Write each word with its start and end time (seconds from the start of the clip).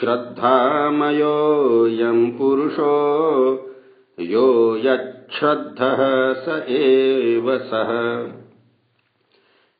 श्रद्धामयोऽयम् 0.00 2.38
पुरुषो 2.38 2.94
यो 4.20 4.76
यच्छ्रद्धः 4.76 6.32
स 6.32 6.64
एव 6.68 7.58
सः। 7.58 8.32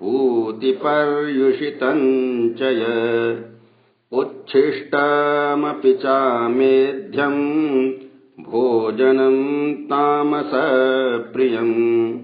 पूतिपर्युषितम् 0.00 2.54
च 2.54 2.62
य। 2.62 3.44
उच्छिष्टमपि 4.12 5.94
चामेध्यम् 5.94 8.09
भोजनम् 8.40 9.74
तामसप्रियम् 9.74 12.18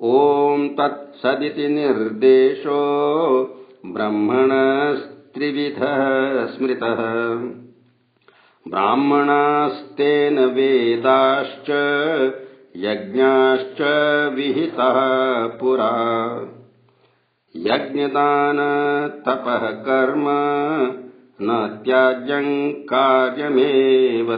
ॐ 0.03 0.69
तत्सदिति 0.69 1.69
निर्देशो 1.69 2.81
ब्रह्मणस्त्रिविधः 3.87 6.47
स्मृतः। 6.47 7.01
ब्राह्मणास्तेन 8.69 10.39
वेदाश्च 10.39 11.71
यज्ञाश्च 12.77 14.35
विहितः 14.35 15.59
पुरा। 15.59 15.93
यज्ञदानतपः 17.57 19.71
कर्म 19.71 20.25
न 21.43 21.81
त्याज्यम् 21.85 22.73
कार्यमेव 22.73 24.33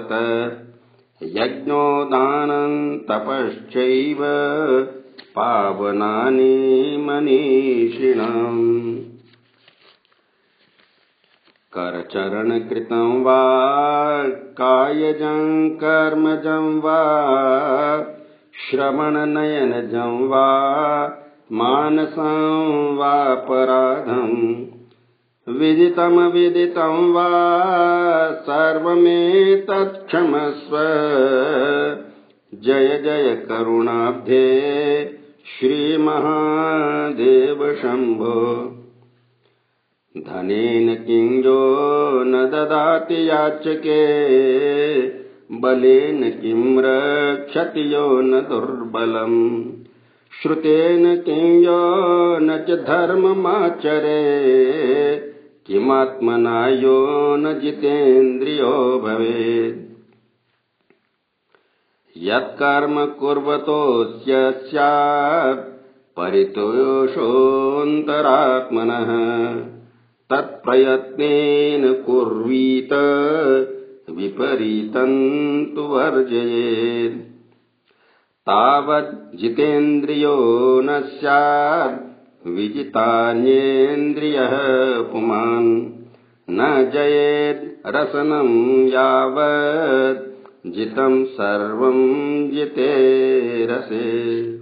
यज्ञो 1.23 2.05
दानम् 2.05 2.99
तपश्चैव 2.99 4.19
पावनानि 5.37 7.05
मनीषिणम्। 7.08 8.99
करचरणकृतं 11.76 13.23
वा 13.23 14.28
कायजं 14.28 15.70
कर्मजं 15.70 16.81
वा 16.81 17.02
श्रवणनयनजं 18.60 20.28
वा 20.28 21.19
मानसं 21.52 22.96
वापराधम् 22.96 24.64
विदितमविदितं 25.58 27.12
वा 27.12 27.31
सर्वमेतत्क्षमस्व। 28.31 30.76
जय 32.54 33.00
जय 33.04 33.46
करुणाब्धे 33.49 34.50
श्रीमहादेव 35.46 37.75
शम्भो 37.75 38.78
धनेन 40.16 40.94
किञ्जो 40.94 42.25
न 42.25 42.32
ददाति 42.32 43.30
याचके 43.30 44.02
बलेन 45.52 46.30
किं 46.30 46.82
रक्षति 46.82 47.94
यो 47.94 48.21
न 48.21 48.40
दुर्बलम्। 48.40 49.73
श्रुतेन 50.42 51.16
किञ्जो 51.16 51.94
न 52.38 52.64
च 52.68 52.71
धर्ममाचरे। 52.71 54.23
किमात्मना 55.66 56.68
यो 56.68 57.06
न 57.37 57.61
जितेन्द्रियो 57.61 58.99
भवेत्। 59.04 59.82
यत्कर्म 62.16 63.06
कुर्वतोऽस्य 63.06 64.50
स्यात् 64.50 65.68
परितोषोऽन्तरात्मनः। 66.16 67.16
तत्प्रयत्नेन 70.30 71.92
कुर्वीत 71.92 72.88
विपरीतम् 74.16 75.75
तु 75.75 75.83
वर्जयेत्। 75.83 77.33
तावज्जितेन्द्रियो 78.47 80.37
न 80.85 81.00
स्यात् 81.00 82.49
विजितान्येन्द्रियः 82.49 84.50
पुमान्। 85.12 85.88
न 86.50 86.90
जयेद् 86.95 87.87
रसनम् 87.87 88.88
यावत् 88.88 90.33
जितम् 90.66 91.25
सर्वम् 91.25 92.50
जिते 92.50 93.66
रसे 93.66 94.62